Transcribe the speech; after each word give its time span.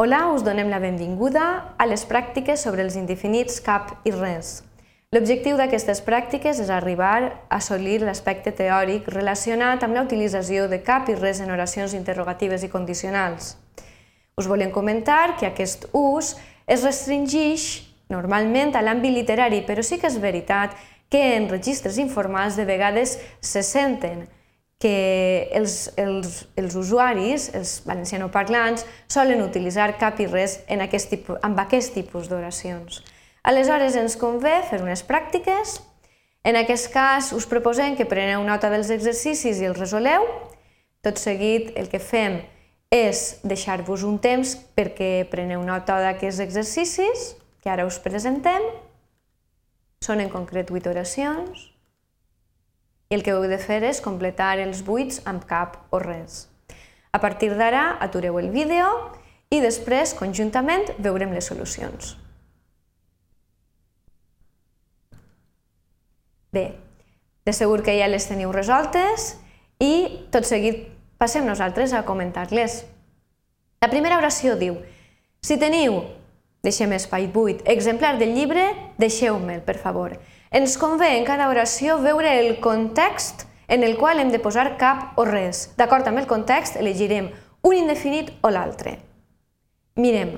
Hola, 0.00 0.30
us 0.32 0.40
donem 0.40 0.70
la 0.72 0.78
benvinguda 0.80 1.74
a 1.76 1.84
les 1.84 2.06
pràctiques 2.08 2.62
sobre 2.64 2.80
els 2.80 2.94
indefinits 2.96 3.58
cap 3.60 3.90
i 4.08 4.12
res. 4.14 4.62
L'objectiu 5.12 5.58
d'aquestes 5.60 6.00
pràctiques 6.06 6.56
és 6.62 6.70
arribar 6.72 7.18
a 7.26 7.58
assolir 7.58 7.98
l'aspecte 8.00 8.54
teòric 8.56 9.10
relacionat 9.12 9.84
amb 9.84 9.98
la 9.98 10.06
utilització 10.06 10.70
de 10.72 10.78
cap 10.86 11.10
i 11.12 11.18
res 11.18 11.42
en 11.44 11.52
oracions 11.52 11.92
interrogatives 11.92 12.64
i 12.64 12.72
condicionals. 12.72 13.58
Us 14.40 14.48
volem 14.48 14.72
comentar 14.72 15.36
que 15.36 15.50
aquest 15.50 15.84
ús 15.92 16.32
es 16.64 16.88
restringeix 16.88 17.68
normalment 18.08 18.72
a 18.72 18.80
l'àmbit 18.80 19.12
literari, 19.18 19.60
però 19.68 19.84
sí 19.84 20.00
que 20.00 20.08
és 20.08 20.16
veritat 20.16 20.80
que 21.12 21.26
en 21.36 21.52
registres 21.52 22.00
informals 22.00 22.56
de 22.56 22.64
vegades 22.64 23.18
se 23.44 23.60
senten 23.60 24.24
que 24.80 25.50
els, 25.52 25.90
els, 26.00 26.46
els 26.56 26.74
usuaris, 26.80 27.50
els 27.54 27.74
valencianoparlants, 27.84 28.86
solen 29.12 29.42
utilitzar 29.44 29.92
cap 30.00 30.22
i 30.24 30.26
res 30.26 30.62
en 30.72 30.80
aquest 30.80 31.12
tipus, 31.12 31.36
amb 31.44 31.60
aquest 31.60 31.92
tipus 31.98 32.30
d'oracions. 32.32 33.02
Aleshores 33.44 33.98
ens 34.00 34.16
convé 34.20 34.62
fer 34.70 34.80
unes 34.80 35.04
pràctiques. 35.04 35.78
En 36.48 36.56
aquest 36.56 36.88
cas 36.94 37.28
us 37.36 37.44
proposem 37.48 37.92
que 37.96 38.08
preneu 38.08 38.40
nota 38.46 38.70
dels 38.72 38.88
exercicis 38.94 39.60
i 39.60 39.68
els 39.68 39.76
resoleu. 39.76 40.24
Tot 41.04 41.20
seguit 41.20 41.74
el 41.76 41.92
que 41.92 42.00
fem 42.00 42.40
és 42.92 43.40
deixar-vos 43.44 44.02
un 44.08 44.16
temps 44.18 44.56
perquè 44.76 45.28
preneu 45.28 45.60
nota 45.64 45.98
d'aquests 46.00 46.40
exercicis 46.46 47.34
que 47.60 47.68
ara 47.68 47.84
us 47.84 48.00
presentem. 48.00 48.64
Són 50.00 50.24
en 50.24 50.32
concret 50.32 50.72
8 50.72 50.88
oracions 50.88 51.68
i 53.10 53.16
el 53.16 53.24
que 53.26 53.34
heu 53.34 53.42
de 53.50 53.58
fer 53.58 53.82
és 53.84 53.98
completar 54.00 54.54
els 54.62 54.84
buits 54.86 55.18
amb 55.26 55.42
cap 55.50 55.80
o 55.90 55.98
res. 55.98 56.46
A 57.10 57.18
partir 57.18 57.50
d'ara, 57.58 57.96
atureu 57.98 58.38
el 58.38 58.52
vídeo 58.54 58.86
i 59.50 59.58
després, 59.58 60.14
conjuntament, 60.14 60.92
veurem 61.02 61.34
les 61.34 61.50
solucions. 61.50 62.14
Bé, 66.54 66.78
de 67.46 67.54
segur 67.54 67.82
que 67.82 67.96
ja 67.98 68.06
les 68.10 68.26
teniu 68.30 68.54
resoltes 68.54 69.34
i 69.82 70.26
tot 70.30 70.46
seguit 70.46 70.86
passem 71.18 71.46
nosaltres 71.46 71.92
a 71.92 72.04
comentar-les. 72.06 72.84
La 73.82 73.90
primera 73.90 74.18
oració 74.22 74.54
diu 74.58 74.78
Si 75.40 75.56
teniu, 75.58 76.02
deixem 76.62 76.92
espai 76.92 77.26
buit, 77.32 77.62
exemplar 77.64 78.18
del 78.20 78.34
llibre, 78.36 78.66
deixeu-me'l, 79.00 79.62
per 79.64 79.78
favor. 79.80 80.18
Ens 80.50 80.74
convé 80.82 81.12
en 81.14 81.22
cada 81.22 81.46
oració 81.46 82.00
veure 82.02 82.30
el 82.40 82.56
context 82.58 83.44
en 83.70 83.84
el 83.86 83.96
qual 83.96 84.18
hem 84.18 84.32
de 84.32 84.40
posar 84.42 84.72
cap 84.80 85.18
o 85.20 85.22
res. 85.24 85.68
D'acord 85.78 86.08
amb 86.10 86.18
el 86.18 86.26
context, 86.26 86.74
elegirem 86.74 87.28
un 87.62 87.76
indefinit 87.78 88.32
o 88.42 88.50
l'altre. 88.50 88.96
Mirem. 89.94 90.32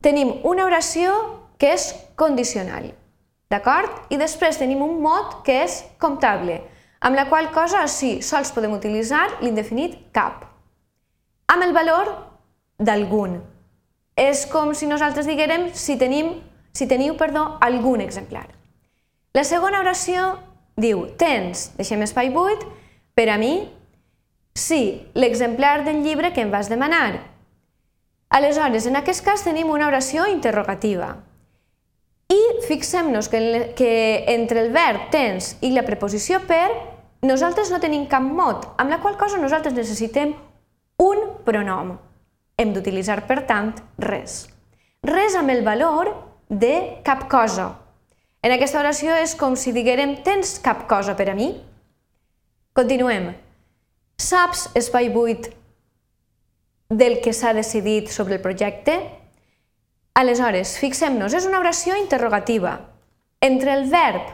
Tenim 0.00 0.30
una 0.46 0.68
oració 0.68 1.14
que 1.58 1.72
és 1.74 1.88
condicional, 2.14 2.92
d'acord? 3.50 3.98
I 4.14 4.18
després 4.20 4.60
tenim 4.60 4.84
un 4.86 5.00
mot 5.02 5.40
que 5.44 5.56
és 5.64 5.80
comptable, 5.98 6.60
amb 7.02 7.18
la 7.18 7.26
qual 7.28 7.50
cosa 7.50 7.82
sí, 7.90 8.20
sols 8.22 8.54
podem 8.54 8.76
utilitzar 8.78 9.26
l'indefinit 9.42 9.98
cap, 10.14 10.46
amb 11.50 11.66
el 11.66 11.74
valor 11.74 12.12
d'algun. 12.78 13.40
És 14.14 14.46
com 14.46 14.70
si 14.70 14.86
nosaltres 14.86 15.26
diguérem 15.26 15.72
si 15.74 15.98
tenim 15.98 16.36
si 16.72 16.86
teniu, 16.86 17.16
perdó, 17.16 17.58
algun 17.60 18.00
exemplar. 18.00 18.48
La 19.34 19.44
segona 19.44 19.80
oració 19.80 20.38
diu, 20.80 21.04
tens, 21.20 21.70
deixem 21.78 22.02
espai 22.02 22.30
buit, 22.34 22.62
per 23.14 23.28
a 23.30 23.38
mi, 23.38 23.68
sí, 24.54 25.06
l'exemplar 25.14 25.84
del 25.84 26.02
llibre 26.04 26.32
que 26.32 26.42
em 26.42 26.50
vas 26.50 26.70
demanar. 26.70 27.20
Aleshores, 28.30 28.86
en 28.86 28.96
aquest 28.96 29.24
cas 29.26 29.42
tenim 29.42 29.70
una 29.70 29.88
oració 29.90 30.26
interrogativa. 30.30 31.16
I 32.30 32.38
fixem-nos 32.68 33.26
que, 33.28 33.40
que 33.74 33.92
entre 34.30 34.62
el 34.62 34.70
verb 34.70 35.08
tens 35.10 35.56
i 35.66 35.72
la 35.74 35.82
preposició 35.82 36.38
per, 36.46 36.68
nosaltres 37.26 37.72
no 37.74 37.80
tenim 37.82 38.06
cap 38.08 38.22
mot, 38.22 38.68
amb 38.78 38.94
la 38.94 39.00
qual 39.02 39.18
cosa 39.18 39.40
nosaltres 39.42 39.74
necessitem 39.74 40.36
un 41.02 41.26
pronom. 41.44 41.96
Hem 42.60 42.74
d'utilitzar, 42.76 43.24
per 43.26 43.42
tant, 43.48 43.74
res. 43.98 44.44
Res 45.02 45.34
amb 45.34 45.50
el 45.50 45.64
valor 45.66 46.12
de 46.50 46.98
cap 47.06 47.28
cosa. 47.30 47.70
En 48.42 48.52
aquesta 48.52 48.80
oració 48.82 49.14
és 49.14 49.36
com 49.38 49.54
si 49.56 49.72
diguérem 49.72 50.16
tens 50.26 50.58
cap 50.58 50.82
cosa 50.90 51.14
per 51.14 51.28
a 51.30 51.36
mi? 51.38 51.52
Continuem. 52.74 53.30
Saps, 54.20 54.66
espai 54.76 55.08
buit, 55.14 55.46
del 56.90 57.20
que 57.22 57.32
s'ha 57.32 57.54
decidit 57.54 58.10
sobre 58.10 58.36
el 58.36 58.42
projecte? 58.42 58.98
Aleshores, 60.18 60.74
fixem-nos, 60.82 61.36
és 61.38 61.46
una 61.46 61.60
oració 61.62 61.94
interrogativa. 61.96 62.74
Entre 63.40 63.72
el 63.72 63.86
verb, 63.88 64.26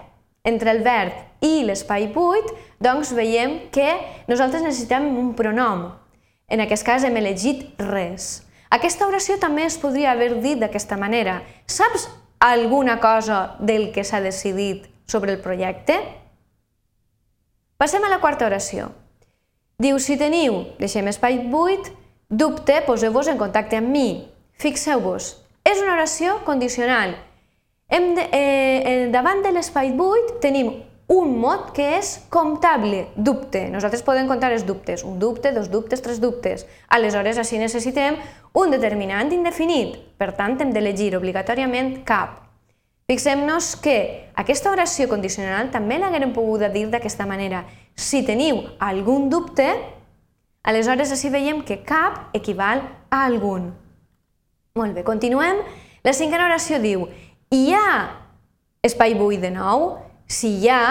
entre 0.43 0.73
el 0.73 0.81
verb 0.83 1.45
i 1.45 1.67
l'espai 1.69 2.09
buit, 2.15 2.49
doncs 2.81 3.13
veiem 3.15 3.69
que 3.71 3.93
nosaltres 4.27 4.65
necessitem 4.65 5.13
un 5.21 5.35
pronom. 5.37 5.91
En 6.49 6.65
aquest 6.65 6.87
cas 6.87 7.05
hem 7.05 7.21
elegit 7.21 7.77
res. 7.83 8.47
Aquesta 8.71 9.07
oració 9.07 9.39
també 9.39 9.65
es 9.67 9.79
podria 9.79 10.13
haver 10.13 10.41
dit 10.43 10.59
d'aquesta 10.59 10.97
manera. 10.99 11.41
Saps 11.67 12.09
alguna 12.41 12.99
cosa 13.01 13.57
del 13.61 13.93
que 13.93 14.05
s'ha 14.05 14.21
decidit 14.21 14.89
sobre 15.07 15.33
el 15.33 15.41
projecte? 15.41 16.01
Passem 17.77 18.05
a 18.05 18.11
la 18.11 18.21
quarta 18.21 18.47
oració. 18.47 18.91
Diu, 19.79 19.99
si 20.01 20.17
teniu, 20.17 20.63
deixem 20.81 21.07
espai 21.11 21.39
buit, 21.53 21.91
dubte, 22.29 22.81
poseu-vos 22.87 23.29
en 23.29 23.39
contacte 23.39 23.77
amb 23.77 23.93
mi. 23.93 24.09
Fixeu-vos, 24.57 25.35
és 25.69 25.83
una 25.83 25.95
oració 25.99 26.41
condicional. 26.47 27.15
Hem 27.89 28.15
de, 28.17 28.25
eh, 28.33 28.83
eh, 28.83 29.09
davant 29.13 29.45
de 29.45 29.53
l'espai 29.53 29.93
buit 29.93 30.41
tenim 30.41 30.73
un 31.09 31.37
mot 31.39 31.71
que 31.75 31.85
és 32.01 32.17
comptable, 32.35 33.07
dubte. 33.15 33.69
Nosaltres 33.71 34.03
podem 34.03 34.27
comptar 34.27 34.51
els 34.53 34.65
dubtes, 34.67 35.05
un 35.07 35.21
dubte, 35.23 35.53
dos 35.55 35.71
dubtes, 35.71 36.03
tres 36.03 36.19
dubtes. 36.21 36.67
Aleshores, 36.89 37.39
així 37.39 37.61
necessitem 37.63 38.19
un 38.59 38.75
determinant 38.75 39.31
indefinit. 39.33 39.95
Per 40.19 40.33
tant, 40.35 40.59
hem 40.59 40.73
d'elegir 40.75 41.13
obligatòriament 41.19 42.01
cap. 42.09 42.43
Fixem-nos 43.07 43.77
que 43.79 43.99
aquesta 44.35 44.73
oració 44.75 45.07
condicional 45.07 45.71
també 45.71 46.01
l'haguem 46.03 46.33
pogut 46.35 46.65
dir 46.75 46.89
d'aquesta 46.91 47.27
manera. 47.27 47.63
Si 47.95 48.25
teniu 48.27 48.65
algun 48.83 49.29
dubte, 49.31 49.69
aleshores 50.67 51.13
així 51.15 51.31
veiem 51.31 51.63
que 51.63 51.85
cap 51.87 52.35
equival 52.35 52.83
a 53.11 53.23
algun. 53.29 53.71
Molt 54.75 54.99
bé, 54.99 55.07
continuem. 55.07 55.63
La 56.03 56.13
cinquena 56.13 56.49
oració 56.51 56.81
diu 56.83 57.07
hi 57.55 57.71
ha 57.79 58.11
espai 58.83 59.15
buit 59.15 59.41
de 59.41 59.53
nou, 59.55 59.87
si 60.27 60.57
hi 60.61 60.69
ha, 60.69 60.83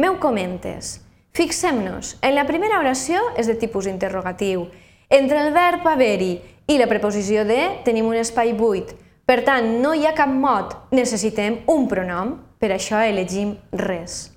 meu 0.00 0.18
comentes. 0.20 1.00
Fixem-nos, 1.36 2.16
en 2.24 2.34
la 2.34 2.46
primera 2.48 2.78
oració 2.80 3.20
és 3.36 3.48
de 3.48 3.56
tipus 3.60 3.86
interrogatiu. 3.90 4.66
Entre 5.12 5.38
el 5.44 5.52
verb 5.52 5.84
haver-hi 5.86 6.38
i 6.72 6.78
la 6.80 6.88
preposició 6.88 7.44
de 7.44 7.60
tenim 7.84 8.08
un 8.08 8.16
espai 8.16 8.54
buit. 8.56 8.94
Per 9.26 9.42
tant, 9.44 9.68
no 9.82 9.92
hi 9.92 10.06
ha 10.06 10.14
cap 10.16 10.30
mot, 10.32 10.72
necessitem 10.94 11.60
un 11.68 11.86
pronom, 11.90 12.36
per 12.56 12.72
això 12.72 13.02
elegim 13.04 13.56
res. 13.76 14.30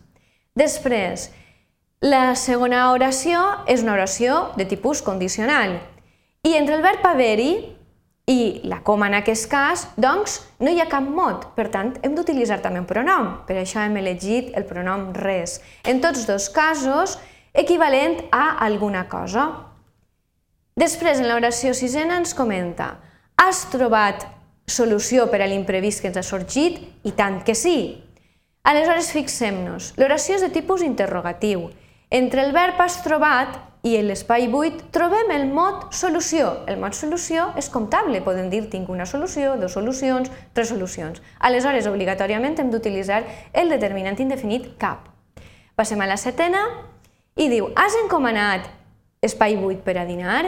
Després, 0.60 1.30
la 2.04 2.36
segona 2.36 2.90
oració 2.92 3.40
és 3.68 3.84
una 3.86 3.96
oració 3.96 4.50
de 4.60 4.68
tipus 4.68 5.02
condicional. 5.06 5.78
I 6.44 6.56
entre 6.60 6.76
el 6.76 6.84
verb 6.84 7.06
haver-hi 7.06 7.54
i 8.30 8.62
la 8.70 8.84
coma 8.86 9.08
en 9.10 9.18
aquest 9.18 9.48
cas, 9.50 9.88
doncs, 9.98 10.38
no 10.62 10.70
hi 10.70 10.78
ha 10.82 10.90
cap 10.92 11.06
mot, 11.10 11.48
per 11.56 11.70
tant, 11.74 11.96
hem 12.06 12.14
d'utilitzar 12.14 12.60
també 12.62 12.84
un 12.84 12.88
pronom. 12.90 13.32
Per 13.48 13.58
això 13.58 13.82
hem 13.82 13.98
elegit 13.98 14.54
el 14.60 14.68
pronom 14.70 15.10
res. 15.18 15.58
En 15.90 16.02
tots 16.04 16.28
dos 16.30 16.50
casos, 16.54 17.18
equivalent 17.58 18.20
a 18.32 18.60
alguna 18.66 19.08
cosa. 19.10 19.48
Després, 20.78 21.20
en 21.20 21.28
l'oració 21.28 21.74
sisena 21.74 22.20
ens 22.22 22.36
comenta 22.38 23.00
Has 23.40 23.66
trobat 23.72 24.28
solució 24.70 25.26
per 25.32 25.42
a 25.42 25.48
l'imprevist 25.48 26.04
que 26.04 26.10
ens 26.12 26.20
ha 26.20 26.24
sorgit? 26.28 26.78
I 27.08 27.16
tant 27.18 27.42
que 27.48 27.56
sí! 27.56 27.78
Aleshores, 28.68 29.14
fixem-nos. 29.16 29.94
L'oració 29.98 30.36
és 30.36 30.44
de 30.44 30.52
tipus 30.54 30.84
interrogatiu. 30.86 31.70
Entre 32.12 32.42
el 32.42 32.56
verb 32.56 32.80
has 32.82 32.96
trobat 33.06 33.60
i 33.86 33.92
l'espai 34.02 34.48
buit 34.50 34.80
trobem 34.90 35.30
el 35.30 35.44
mot 35.54 35.92
solució. 35.94 36.48
El 36.66 36.80
mot 36.82 36.96
solució 36.98 37.52
és 37.62 37.68
comptable, 37.70 38.24
podem 38.26 38.48
dir 38.50 38.64
tinc 38.72 38.90
una 38.90 39.06
solució, 39.06 39.52
dues 39.62 39.76
solucions, 39.78 40.32
tres 40.58 40.72
solucions. 40.74 41.22
Aleshores, 41.38 41.86
obligatòriament 41.86 42.58
hem 42.58 42.72
d'utilitzar 42.74 43.22
el 43.54 43.70
determinant 43.70 44.18
indefinit 44.26 44.72
cap. 44.82 45.06
Passem 45.78 46.02
a 46.02 46.10
la 46.10 46.18
setena 46.18 46.64
i 47.38 47.46
diu, 47.54 47.70
has 47.78 48.00
encomanat 48.02 48.66
espai 49.22 49.60
buit 49.62 49.86
per 49.86 50.00
a 50.02 50.10
dinar? 50.10 50.48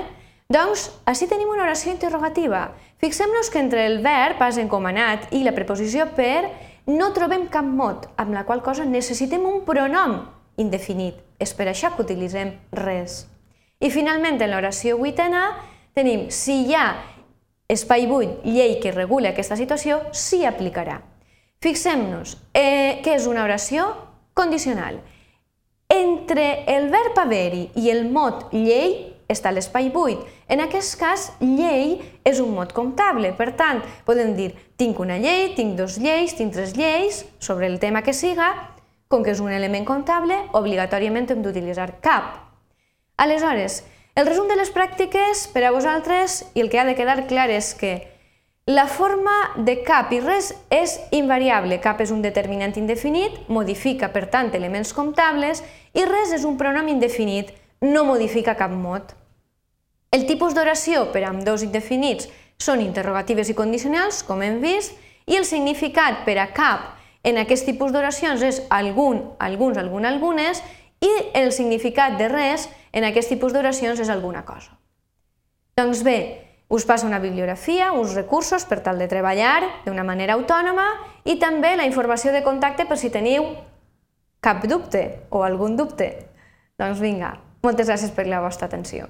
Doncs, 0.49 0.89
així 1.05 1.29
tenim 1.29 1.53
una 1.53 1.69
oració 1.69 1.93
interrogativa. 1.93 2.71
Fixem-nos 3.05 3.53
que 3.53 3.61
entre 3.61 3.85
el 3.85 4.01
verb 4.01 4.41
has 4.41 4.57
encomanat 4.57 5.29
i 5.29 5.45
la 5.45 5.53
preposició 5.53 6.09
per 6.17 6.49
no 6.89 7.13
trobem 7.13 7.45
cap 7.53 7.69
mot, 7.69 8.09
amb 8.17 8.33
la 8.33 8.47
qual 8.49 8.65
cosa 8.65 8.81
necessitem 8.81 9.45
un 9.45 9.61
pronom 9.69 10.23
indefinit. 10.57 11.19
És 11.39 11.53
per 11.57 11.67
això 11.71 11.93
que 11.95 12.03
utilitzem 12.03 12.53
res. 12.71 13.25
I 13.81 13.89
finalment, 13.89 14.41
en 14.41 14.51
l'oració 14.51 14.97
vuitena, 14.99 15.45
tenim 15.97 16.29
si 16.29 16.65
hi 16.67 16.75
ha 16.75 16.87
espai 17.71 18.05
buit, 18.07 18.43
llei 18.43 18.77
que 18.83 18.91
regula 18.91 19.31
aquesta 19.31 19.55
situació, 19.55 20.01
s'hi 20.11 20.43
aplicarà. 20.45 20.99
Fixem-nos, 21.61 22.37
eh, 22.53 23.01
què 23.05 23.15
és 23.15 23.27
una 23.29 23.43
oració 23.43 23.87
condicional? 24.33 24.99
Entre 25.89 26.63
el 26.71 26.89
verb 26.89 27.17
haver-hi 27.19 27.69
i 27.75 27.89
el 27.91 28.09
mot 28.09 28.51
llei 28.53 29.13
està 29.31 29.51
l'espai 29.51 29.89
buit. 29.91 30.19
En 30.51 30.59
aquest 30.63 30.97
cas, 30.99 31.31
llei 31.39 31.97
és 32.27 32.39
un 32.43 32.53
mot 32.55 32.73
comptable. 32.75 33.31
Per 33.37 33.51
tant, 33.59 33.81
podem 34.05 34.35
dir 34.35 34.51
tinc 34.77 34.99
una 34.99 35.17
llei, 35.21 35.53
tinc 35.55 35.77
dos 35.79 35.97
lleis, 35.97 36.35
tinc 36.35 36.53
tres 36.53 36.75
lleis, 36.75 37.25
sobre 37.39 37.67
el 37.67 37.79
tema 37.79 38.03
que 38.03 38.13
siga, 38.13 38.51
com 39.11 39.25
que 39.25 39.35
és 39.35 39.41
un 39.43 39.51
element 39.51 39.85
comptable, 39.85 40.37
obligatòriament 40.57 41.29
hem 41.29 41.43
d'utilitzar 41.43 41.99
cap. 42.01 42.39
Aleshores, 43.21 43.83
el 44.15 44.25
resum 44.27 44.47
de 44.49 44.57
les 44.59 44.71
pràctiques 44.73 45.45
per 45.53 45.65
a 45.67 45.73
vosaltres 45.75 46.41
i 46.55 46.63
el 46.63 46.71
que 46.71 46.79
ha 46.79 46.87
de 46.87 46.95
quedar 46.95 47.27
clar 47.29 47.49
és 47.51 47.73
que 47.75 47.93
la 48.67 48.85
forma 48.87 49.33
de 49.57 49.81
cap 49.83 50.11
i 50.13 50.19
res 50.21 50.51
és 50.71 50.95
invariable. 51.11 51.79
Cap 51.83 51.99
és 52.03 52.11
un 52.13 52.21
determinant 52.21 52.75
indefinit, 52.77 53.49
modifica, 53.49 54.11
per 54.13 54.27
tant, 54.31 54.51
elements 54.55 54.93
comptables, 54.93 55.63
i 55.93 56.05
res 56.05 56.31
és 56.37 56.45
un 56.47 56.59
pronom 56.59 56.87
indefinit, 56.87 57.51
no 57.81 58.05
modifica 58.05 58.55
cap 58.55 58.71
mot. 58.71 59.15
El 60.11 60.27
tipus 60.27 60.53
d'oració 60.53 61.07
per 61.11 61.25
a 61.25 61.33
dos 61.43 61.63
indefinits 61.63 62.29
són 62.61 62.81
interrogatives 62.83 63.49
i 63.49 63.57
condicionals, 63.57 64.21
com 64.23 64.41
hem 64.45 64.61
vist, 64.61 64.93
i 65.25 65.35
el 65.39 65.45
significat 65.45 66.23
per 66.25 66.37
a 66.39 66.49
cap 66.53 67.00
en 67.23 67.37
aquest 67.37 67.65
tipus 67.69 67.91
d'oracions 67.93 68.41
és 68.41 68.61
algun, 68.69 69.21
alguns, 69.39 69.77
algun, 69.77 70.05
algunes, 70.05 70.61
i 71.01 71.09
el 71.37 71.51
significat 71.51 72.17
de 72.19 72.29
res 72.29 72.67
en 72.93 73.05
aquest 73.07 73.29
tipus 73.33 73.53
d'oracions 73.53 73.99
és 73.99 74.09
alguna 74.09 74.45
cosa. 74.45 74.77
Doncs 75.77 76.03
bé, 76.05 76.17
us 76.69 76.85
passa 76.85 77.07
una 77.07 77.19
bibliografia, 77.19 77.91
uns 77.91 78.13
recursos 78.15 78.65
per 78.65 78.81
tal 78.85 78.99
de 79.01 79.09
treballar 79.11 79.83
d'una 79.85 80.05
manera 80.07 80.37
autònoma 80.37 80.87
i 81.25 81.37
també 81.41 81.75
la 81.75 81.87
informació 81.89 82.31
de 82.31 82.43
contacte 82.45 82.85
per 82.85 82.97
si 82.97 83.11
teniu 83.11 83.49
cap 84.41 84.63
dubte 84.65 85.27
o 85.29 85.43
algun 85.45 85.75
dubte. 85.77 86.11
Doncs 86.79 87.01
vinga, 87.01 87.35
moltes 87.61 87.89
gràcies 87.89 88.13
per 88.15 88.25
la 88.29 88.41
vostra 88.41 88.69
atenció. 88.69 89.09